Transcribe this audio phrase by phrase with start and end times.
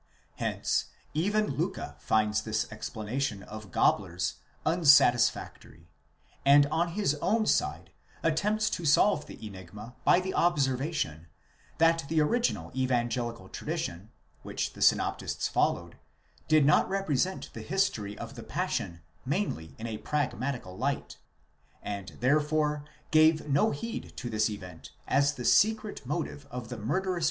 [0.37, 5.91] Hence even Liicke finds this explanation of Gabler's un satisfactory;
[6.43, 7.91] and on his own side
[8.23, 11.27] attempts to solve the enigma by the obser vation,
[11.77, 14.09] that the original evangelical tradition,
[14.41, 15.97] which the synoptists followed,
[16.47, 21.17] did not represent the history of the Passion mainly in a pragmatical light,
[21.83, 27.19] and therefore gave no heed to this event as the secret motive of the murderous.